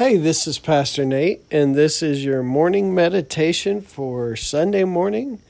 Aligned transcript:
Hey, 0.00 0.16
this 0.16 0.46
is 0.46 0.58
Pastor 0.58 1.04
Nate, 1.04 1.42
and 1.50 1.74
this 1.74 2.02
is 2.02 2.24
your 2.24 2.42
morning 2.42 2.94
meditation 2.94 3.82
for 3.82 4.34
Sunday 4.34 4.84
morning, 4.84 5.42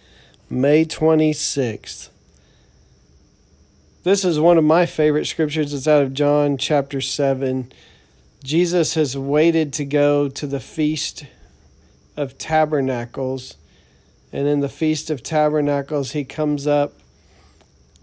May 0.51 0.85
26th. 0.85 2.09
This 4.03 4.25
is 4.25 4.41
one 4.41 4.59
of 4.59 4.65
my 4.65 4.87
favorite 4.87 5.27
scriptures. 5.27 5.73
It's 5.73 5.87
out 5.87 6.03
of 6.03 6.15
John 6.15 6.59
chapter 6.59 7.01
7. 7.01 7.71
Jesus 8.43 8.95
has 8.95 9.17
waited 9.17 9.73
to 9.75 9.85
go 9.85 10.29
to 10.29 10.49
the 10.49 10.59
Feast 10.59 11.27
of 12.17 12.37
Tabernacles, 12.37 13.57
and 14.33 14.49
in 14.49 14.59
the 14.59 14.69
Feast 14.69 15.11
of 15.11 15.23
Tabernacles, 15.23 16.11
he 16.11 16.25
comes 16.25 16.67
up 16.67 16.95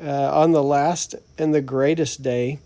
uh, 0.02 0.32
on 0.32 0.54
the 0.54 0.64
last 0.64 1.14
and 1.38 1.54
the 1.54 1.62
greatest 1.62 2.24
day 2.24 2.60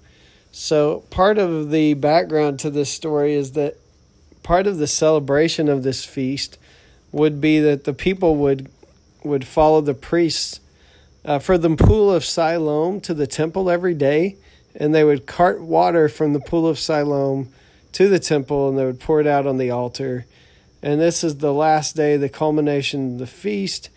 so, 0.51 1.03
part 1.09 1.37
of 1.37 1.71
the 1.71 1.93
background 1.93 2.59
to 2.59 2.69
this 2.69 2.91
story 2.91 3.33
is 3.33 3.53
that 3.53 3.77
part 4.43 4.67
of 4.67 4.77
the 4.77 4.87
celebration 4.87 5.69
of 5.69 5.83
this 5.83 6.03
feast 6.03 6.57
would 7.11 7.39
be 7.39 7.59
that 7.59 7.85
the 7.85 7.93
people 7.93 8.35
would 8.35 8.69
would 9.23 9.45
follow 9.45 9.81
the 9.81 9.93
priests 9.93 10.59
uh, 11.23 11.38
the 11.38 11.75
pool 11.75 12.11
of 12.11 12.25
Siloam 12.25 12.99
to 13.02 13.13
the 13.13 13.27
temple 13.27 13.69
every 13.69 13.93
day, 13.93 14.38
and 14.75 14.93
they 14.93 15.03
would 15.03 15.25
cart 15.25 15.61
water 15.61 16.09
from 16.09 16.33
the 16.33 16.39
pool 16.39 16.67
of 16.67 16.80
Siloam 16.80 17.52
to 17.91 18.08
the 18.08 18.19
temple, 18.19 18.69
and 18.69 18.77
they 18.77 18.86
would 18.86 18.99
pour 18.99 19.21
it 19.21 19.27
out 19.27 19.45
on 19.45 19.58
the 19.58 19.69
altar. 19.69 20.25
And 20.81 20.99
this 20.99 21.23
is 21.23 21.38
the 21.38 21.53
last 21.53 21.95
day, 21.95 22.17
the 22.17 22.30
culmination 22.30 23.13
of 23.13 23.19
the 23.19 23.27
feast. 23.27 23.89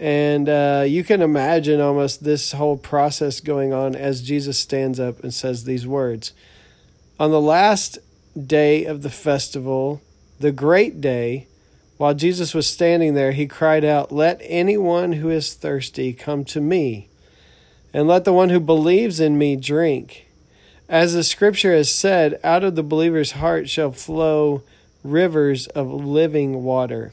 And 0.00 0.48
uh, 0.48 0.84
you 0.88 1.04
can 1.04 1.20
imagine 1.20 1.78
almost 1.78 2.24
this 2.24 2.52
whole 2.52 2.78
process 2.78 3.38
going 3.38 3.74
on 3.74 3.94
as 3.94 4.22
Jesus 4.22 4.58
stands 4.58 4.98
up 4.98 5.22
and 5.22 5.32
says 5.32 5.64
these 5.64 5.86
words. 5.86 6.32
On 7.18 7.30
the 7.30 7.40
last 7.40 7.98
day 8.34 8.86
of 8.86 9.02
the 9.02 9.10
festival, 9.10 10.00
the 10.38 10.52
great 10.52 11.02
day, 11.02 11.48
while 11.98 12.14
Jesus 12.14 12.54
was 12.54 12.66
standing 12.66 13.12
there, 13.12 13.32
he 13.32 13.46
cried 13.46 13.84
out, 13.84 14.10
Let 14.10 14.40
anyone 14.42 15.12
who 15.12 15.28
is 15.28 15.52
thirsty 15.52 16.14
come 16.14 16.46
to 16.46 16.62
me, 16.62 17.08
and 17.92 18.08
let 18.08 18.24
the 18.24 18.32
one 18.32 18.48
who 18.48 18.58
believes 18.58 19.20
in 19.20 19.36
me 19.36 19.54
drink. 19.54 20.28
As 20.88 21.12
the 21.12 21.22
scripture 21.22 21.74
has 21.74 21.90
said, 21.90 22.40
out 22.42 22.64
of 22.64 22.74
the 22.74 22.82
believer's 22.82 23.32
heart 23.32 23.68
shall 23.68 23.92
flow 23.92 24.62
rivers 25.04 25.66
of 25.66 25.92
living 25.92 26.64
water. 26.64 27.12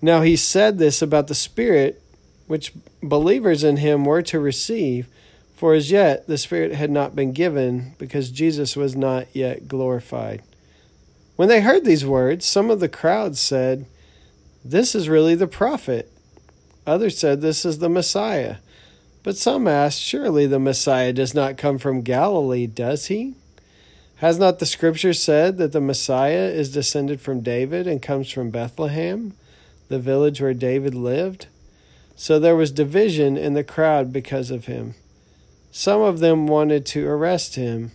Now 0.00 0.22
he 0.22 0.36
said 0.36 0.78
this 0.78 1.02
about 1.02 1.26
the 1.26 1.34
Spirit, 1.34 2.02
which 2.46 2.72
believers 3.02 3.64
in 3.64 3.78
him 3.78 4.04
were 4.04 4.22
to 4.22 4.38
receive, 4.38 5.08
for 5.56 5.74
as 5.74 5.90
yet 5.90 6.26
the 6.26 6.38
Spirit 6.38 6.72
had 6.72 6.90
not 6.90 7.16
been 7.16 7.32
given, 7.32 7.94
because 7.98 8.30
Jesus 8.30 8.76
was 8.76 8.94
not 8.94 9.26
yet 9.32 9.66
glorified. 9.66 10.42
When 11.36 11.48
they 11.48 11.60
heard 11.60 11.84
these 11.84 12.06
words, 12.06 12.44
some 12.44 12.70
of 12.70 12.80
the 12.80 12.88
crowd 12.88 13.36
said, 13.36 13.86
This 14.64 14.94
is 14.94 15.08
really 15.08 15.34
the 15.34 15.46
prophet. 15.46 16.12
Others 16.86 17.18
said, 17.18 17.40
This 17.40 17.64
is 17.64 17.78
the 17.78 17.88
Messiah. 17.88 18.56
But 19.22 19.36
some 19.36 19.68
asked, 19.68 20.00
Surely 20.00 20.46
the 20.46 20.58
Messiah 20.58 21.12
does 21.12 21.34
not 21.34 21.58
come 21.58 21.78
from 21.78 22.02
Galilee, 22.02 22.66
does 22.66 23.06
he? 23.06 23.34
Has 24.16 24.38
not 24.38 24.58
the 24.58 24.66
Scripture 24.66 25.12
said 25.12 25.58
that 25.58 25.72
the 25.72 25.80
Messiah 25.80 26.48
is 26.48 26.72
descended 26.72 27.20
from 27.20 27.40
David 27.40 27.86
and 27.86 28.02
comes 28.02 28.30
from 28.30 28.50
Bethlehem? 28.50 29.34
The 29.88 29.98
village 29.98 30.40
where 30.40 30.54
David 30.54 30.94
lived. 30.94 31.46
So 32.16 32.38
there 32.38 32.56
was 32.56 32.70
division 32.70 33.36
in 33.36 33.54
the 33.54 33.64
crowd 33.64 34.12
because 34.12 34.50
of 34.50 34.66
him. 34.66 34.94
Some 35.70 36.00
of 36.00 36.18
them 36.18 36.46
wanted 36.46 36.84
to 36.86 37.06
arrest 37.06 37.54
him, 37.54 37.92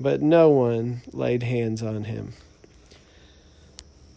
but 0.00 0.22
no 0.22 0.48
one 0.48 1.02
laid 1.12 1.42
hands 1.42 1.82
on 1.82 2.04
him. 2.04 2.32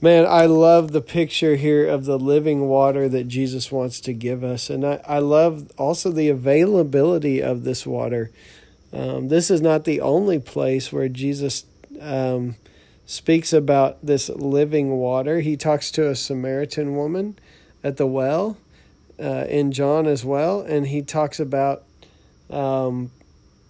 Man, 0.01 0.25
I 0.27 0.45
love 0.45 0.91
the 0.91 1.01
picture 1.01 1.55
here 1.55 1.87
of 1.87 2.05
the 2.05 2.19
living 2.19 2.67
water 2.67 3.09
that 3.09 3.27
Jesus 3.27 3.71
wants 3.71 3.99
to 4.01 4.13
give 4.13 4.43
us. 4.43 4.69
And 4.69 4.85
I, 4.85 5.01
I 5.07 5.19
love 5.19 5.71
also 5.77 6.11
the 6.11 6.29
availability 6.29 7.41
of 7.41 7.63
this 7.63 7.87
water. 7.87 8.29
Um, 8.93 9.29
this 9.29 9.49
is 9.49 9.61
not 9.61 9.83
the 9.83 10.01
only 10.01 10.39
place 10.39 10.93
where 10.93 11.09
Jesus 11.09 11.65
um, 11.99 12.55
speaks 13.05 13.53
about 13.53 14.03
this 14.05 14.29
living 14.29 14.97
water. 14.97 15.39
He 15.41 15.57
talks 15.57 15.91
to 15.91 16.09
a 16.09 16.15
Samaritan 16.15 16.95
woman 16.95 17.37
at 17.83 17.97
the 17.97 18.07
well 18.07 18.57
uh, 19.19 19.45
in 19.47 19.71
John 19.71 20.07
as 20.07 20.25
well, 20.25 20.61
and 20.61 20.87
he 20.87 21.01
talks 21.01 21.39
about 21.39 21.83
um, 22.49 23.11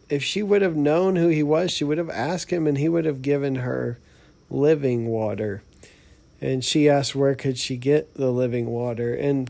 if 0.09 0.23
she 0.23 0.43
would 0.43 0.61
have 0.61 0.75
known 0.75 1.15
who 1.15 1.27
he 1.27 1.43
was, 1.43 1.71
she 1.71 1.83
would 1.83 1.97
have 1.97 2.09
asked 2.09 2.51
him, 2.51 2.67
and 2.67 2.77
he 2.77 2.89
would 2.89 3.05
have 3.05 3.21
given 3.21 3.55
her 3.55 3.99
living 4.49 5.07
water. 5.07 5.63
And 6.41 6.63
she 6.63 6.89
asked, 6.89 7.15
where 7.15 7.35
could 7.35 7.57
she 7.57 7.77
get 7.77 8.13
the 8.15 8.31
living 8.31 8.67
water? 8.67 9.15
And 9.15 9.49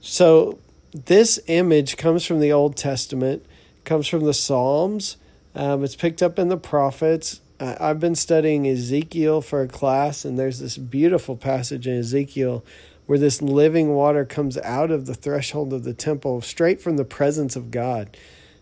so 0.00 0.58
this 0.92 1.38
image 1.46 1.96
comes 1.96 2.24
from 2.24 2.40
the 2.40 2.52
Old 2.52 2.76
Testament, 2.76 3.46
comes 3.84 4.06
from 4.06 4.24
the 4.24 4.34
Psalms. 4.34 5.16
Um, 5.54 5.82
it's 5.84 5.96
picked 5.96 6.22
up 6.22 6.38
in 6.38 6.48
the 6.48 6.56
prophets. 6.56 7.40
I've 7.58 8.00
been 8.00 8.14
studying 8.14 8.66
Ezekiel 8.66 9.40
for 9.40 9.62
a 9.62 9.68
class, 9.68 10.24
and 10.24 10.38
there's 10.38 10.58
this 10.58 10.76
beautiful 10.76 11.36
passage 11.36 11.86
in 11.86 11.98
Ezekiel 11.98 12.64
where 13.06 13.18
this 13.18 13.40
living 13.40 13.94
water 13.94 14.24
comes 14.24 14.58
out 14.58 14.90
of 14.90 15.06
the 15.06 15.14
threshold 15.14 15.72
of 15.72 15.84
the 15.84 15.94
temple 15.94 16.40
straight 16.40 16.80
from 16.80 16.96
the 16.96 17.04
presence 17.04 17.56
of 17.56 17.70
God. 17.70 18.16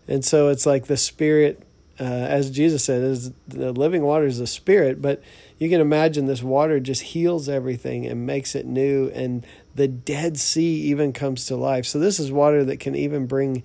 And 0.07 0.23
so 0.23 0.49
it's 0.49 0.65
like 0.65 0.85
the 0.85 0.97
Spirit, 0.97 1.61
uh, 1.99 2.03
as 2.03 2.51
Jesus 2.51 2.83
said, 2.83 3.01
is 3.01 3.31
the 3.47 3.73
living 3.73 4.03
water 4.03 4.27
is 4.27 4.37
the 4.37 4.47
Spirit, 4.47 5.01
but 5.01 5.21
you 5.57 5.69
can 5.69 5.81
imagine 5.81 6.25
this 6.25 6.43
water 6.43 6.79
just 6.79 7.01
heals 7.01 7.49
everything 7.49 8.05
and 8.05 8.25
makes 8.25 8.55
it 8.55 8.65
new, 8.65 9.09
and 9.13 9.45
the 9.73 9.87
Dead 9.87 10.37
Sea 10.37 10.81
even 10.83 11.11
comes 11.11 11.45
to 11.47 11.55
life. 11.55 11.85
So 11.85 11.99
this 11.99 12.19
is 12.19 12.31
water 12.31 12.63
that 12.65 12.79
can 12.79 12.95
even 12.95 13.25
bring 13.25 13.63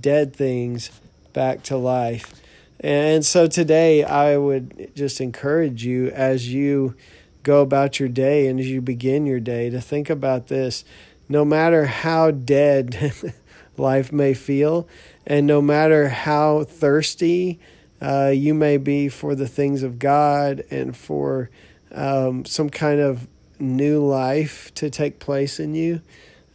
dead 0.00 0.34
things 0.34 0.90
back 1.32 1.62
to 1.64 1.76
life. 1.76 2.40
And 2.82 3.24
so 3.24 3.46
today, 3.46 4.02
I 4.02 4.36
would 4.36 4.90
just 4.96 5.20
encourage 5.20 5.84
you 5.84 6.08
as 6.08 6.52
you 6.52 6.96
go 7.44 7.60
about 7.60 8.00
your 8.00 8.08
day 8.08 8.48
and 8.48 8.58
as 8.58 8.68
you 8.68 8.80
begin 8.80 9.24
your 9.24 9.40
day 9.40 9.70
to 9.70 9.80
think 9.80 10.10
about 10.10 10.48
this. 10.48 10.84
No 11.28 11.44
matter 11.44 11.86
how 11.86 12.32
dead 12.32 13.14
life 13.76 14.12
may 14.12 14.34
feel, 14.34 14.88
and 15.26 15.46
no 15.46 15.62
matter 15.62 16.08
how 16.08 16.64
thirsty 16.64 17.60
uh, 18.00 18.32
you 18.34 18.52
may 18.52 18.76
be 18.76 19.08
for 19.08 19.36
the 19.36 19.46
things 19.46 19.84
of 19.84 20.00
God 20.00 20.64
and 20.70 20.96
for 20.96 21.50
um, 21.92 22.44
some 22.44 22.68
kind 22.68 23.00
of 23.00 23.28
new 23.60 24.04
life 24.04 24.74
to 24.74 24.90
take 24.90 25.20
place 25.20 25.60
in 25.60 25.74
you, 25.74 26.00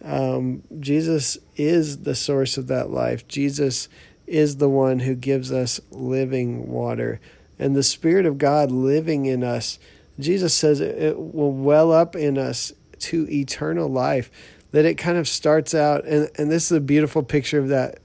um, 0.03 0.61
Jesus 0.79 1.37
is 1.55 1.99
the 1.99 2.15
source 2.15 2.57
of 2.57 2.67
that 2.67 2.89
life. 2.89 3.27
Jesus 3.27 3.87
is 4.27 4.57
the 4.57 4.69
one 4.69 4.99
who 4.99 5.15
gives 5.15 5.51
us 5.51 5.79
living 5.89 6.69
water. 6.69 7.19
And 7.57 7.75
the 7.75 7.83
Spirit 7.83 8.25
of 8.25 8.37
God 8.37 8.71
living 8.71 9.25
in 9.25 9.43
us, 9.43 9.79
Jesus 10.19 10.53
says 10.53 10.79
it 10.81 11.17
will 11.17 11.51
well 11.51 11.91
up 11.91 12.15
in 12.15 12.37
us 12.37 12.73
to 12.99 13.27
eternal 13.31 13.87
life. 13.87 14.29
That 14.71 14.85
it 14.85 14.95
kind 14.95 15.17
of 15.17 15.27
starts 15.27 15.73
out, 15.73 16.05
and, 16.05 16.29
and 16.37 16.51
this 16.51 16.65
is 16.65 16.77
a 16.77 16.81
beautiful 16.81 17.23
picture 17.23 17.57
of 17.57 17.69
that 17.69 17.99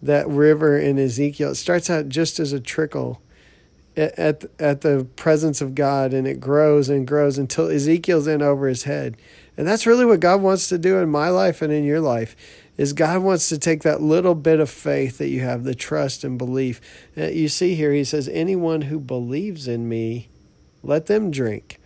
that 0.00 0.28
river 0.28 0.78
in 0.78 0.98
Ezekiel. 0.98 1.50
It 1.50 1.56
starts 1.56 1.90
out 1.90 2.08
just 2.08 2.38
as 2.38 2.52
a 2.52 2.60
trickle 2.60 3.20
at, 3.96 4.16
at, 4.18 4.44
at 4.58 4.80
the 4.82 5.06
presence 5.16 5.60
of 5.60 5.74
God, 5.74 6.14
and 6.14 6.26
it 6.26 6.40
grows 6.40 6.88
and 6.88 7.06
grows 7.06 7.36
until 7.36 7.68
Ezekiel's 7.68 8.28
in 8.28 8.40
over 8.40 8.68
his 8.68 8.84
head. 8.84 9.16
And 9.56 9.66
that's 9.66 9.86
really 9.86 10.04
what 10.04 10.20
God 10.20 10.40
wants 10.40 10.68
to 10.68 10.78
do 10.78 10.98
in 10.98 11.10
my 11.10 11.30
life 11.30 11.62
and 11.62 11.72
in 11.72 11.84
your 11.84 12.00
life 12.00 12.36
is 12.78 12.92
God 12.92 13.22
wants 13.22 13.48
to 13.50 13.58
take 13.58 13.82
that 13.82 14.00
little 14.00 14.36
bit 14.36 14.60
of 14.60 14.70
faith 14.70 15.18
that 15.18 15.28
you 15.28 15.40
have, 15.40 15.64
the 15.64 15.74
trust 15.74 16.24
and 16.24 16.38
belief. 16.38 16.80
Uh, 17.16 17.24
you 17.24 17.48
see 17.48 17.74
here, 17.74 17.92
he 17.92 18.04
says, 18.04 18.28
anyone 18.28 18.82
who 18.82 19.00
believes 19.00 19.68
in 19.68 19.88
me, 19.88 20.28
let 20.82 21.06
them 21.06 21.30
drink. 21.30 21.80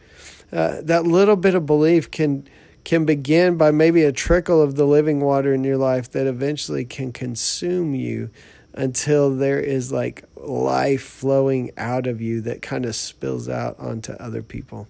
Uh, 0.52 0.82
that 0.82 1.04
little 1.04 1.36
bit 1.36 1.54
of 1.54 1.66
belief 1.66 2.10
can 2.10 2.46
can 2.84 3.04
begin 3.04 3.56
by 3.56 3.70
maybe 3.70 4.02
a 4.02 4.10
trickle 4.10 4.60
of 4.60 4.74
the 4.74 4.84
living 4.84 5.20
water 5.20 5.54
in 5.54 5.62
your 5.62 5.76
life 5.76 6.10
that 6.10 6.26
eventually 6.26 6.84
can 6.84 7.12
consume 7.12 7.94
you 7.94 8.28
until 8.74 9.34
there 9.34 9.60
is 9.60 9.92
like 9.92 10.24
life 10.34 11.02
flowing 11.02 11.70
out 11.76 12.08
of 12.08 12.20
you 12.20 12.40
that 12.40 12.60
kind 12.60 12.84
of 12.84 12.96
spills 12.96 13.48
out 13.48 13.78
onto 13.78 14.12
other 14.14 14.42
people. 14.42 14.88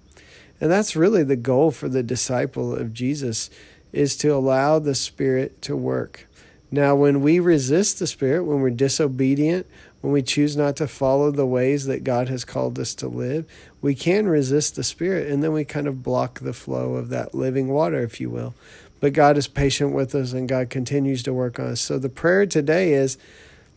And 0.58 0.70
that's 0.70 0.96
really 0.96 1.22
the 1.22 1.36
goal 1.36 1.70
for 1.70 1.88
the 1.88 2.02
disciple 2.02 2.74
of 2.74 2.94
Jesus 2.94 3.50
is 3.92 4.16
to 4.18 4.28
allow 4.28 4.78
the 4.78 4.94
Spirit 4.94 5.60
to 5.62 5.76
work. 5.76 6.26
Now, 6.70 6.94
when 6.94 7.20
we 7.20 7.38
resist 7.38 7.98
the 7.98 8.06
Spirit, 8.06 8.44
when 8.44 8.60
we're 8.60 8.70
disobedient, 8.70 9.66
when 10.00 10.12
we 10.12 10.22
choose 10.22 10.56
not 10.56 10.74
to 10.76 10.88
follow 10.88 11.30
the 11.30 11.46
ways 11.46 11.86
that 11.86 12.02
God 12.02 12.28
has 12.28 12.44
called 12.44 12.78
us 12.78 12.94
to 12.96 13.08
live, 13.08 13.46
we 13.80 13.94
can 13.94 14.26
resist 14.26 14.74
the 14.74 14.82
Spirit 14.82 15.30
and 15.30 15.42
then 15.42 15.52
we 15.52 15.64
kind 15.64 15.86
of 15.86 16.02
block 16.02 16.40
the 16.40 16.52
flow 16.52 16.94
of 16.94 17.08
that 17.10 17.34
living 17.34 17.68
water, 17.68 18.00
if 18.00 18.20
you 18.20 18.30
will. 18.30 18.54
But 19.00 19.12
God 19.12 19.36
is 19.36 19.48
patient 19.48 19.92
with 19.92 20.14
us 20.14 20.32
and 20.32 20.48
God 20.48 20.70
continues 20.70 21.22
to 21.24 21.32
work 21.32 21.58
on 21.58 21.66
us. 21.66 21.80
So 21.80 21.98
the 21.98 22.08
prayer 22.08 22.46
today 22.46 22.94
is 22.94 23.18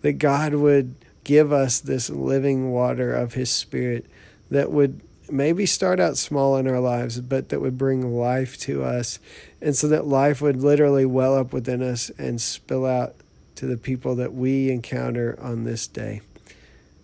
that 0.02 0.14
God 0.14 0.54
would 0.54 0.96
give 1.24 1.52
us 1.52 1.80
this 1.80 2.10
living 2.10 2.72
water 2.72 3.14
of 3.14 3.34
His 3.34 3.50
Spirit 3.50 4.06
that 4.50 4.72
would 4.72 5.02
maybe 5.32 5.66
start 5.66 6.00
out 6.00 6.18
small 6.18 6.58
in 6.58 6.68
our 6.68 6.80
lives, 6.80 7.20
but 7.22 7.50
that 7.50 7.62
would 7.62 7.78
bring 7.78 8.16
life 8.16 8.58
to 8.60 8.84
us. 8.84 9.20
And 9.62 9.76
so 9.76 9.88
that 9.88 10.06
life 10.06 10.42
would 10.42 10.62
literally 10.62 11.06
well 11.06 11.36
up 11.36 11.54
within 11.54 11.82
us 11.82 12.10
and 12.18 12.42
spill 12.42 12.86
out 12.86 13.16
to 13.56 13.66
the 13.66 13.78
people 13.78 14.16
that 14.16 14.34
we 14.34 14.70
encounter 14.70 15.38
on 15.42 15.64
this 15.64 15.88
day. 15.88 16.22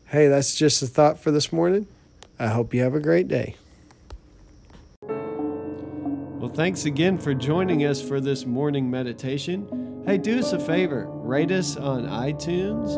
Hey, 0.07 0.27
that's 0.27 0.55
just 0.55 0.81
a 0.81 0.87
thought 0.87 1.19
for 1.19 1.31
this 1.31 1.53
morning. 1.53 1.87
I 2.37 2.47
hope 2.47 2.73
you 2.73 2.81
have 2.81 2.95
a 2.95 2.99
great 2.99 3.27
day. 3.27 3.55
Well, 6.41 6.49
thanks 6.49 6.85
again 6.85 7.17
for 7.17 7.33
joining 7.33 7.85
us 7.85 8.01
for 8.01 8.19
this 8.19 8.45
morning 8.45 8.89
meditation. 8.89 10.03
Hey, 10.05 10.17
do 10.17 10.39
us 10.39 10.53
a 10.53 10.59
favor 10.59 11.05
rate 11.07 11.51
us 11.51 11.77
on 11.77 12.07
iTunes 12.07 12.97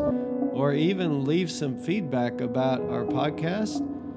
or 0.54 0.72
even 0.72 1.24
leave 1.24 1.50
some 1.50 1.78
feedback 1.78 2.40
about 2.40 2.80
our 2.88 3.04
podcast 3.04 3.86